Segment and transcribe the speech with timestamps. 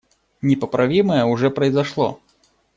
[0.41, 2.19] Непоправимое уже произошло.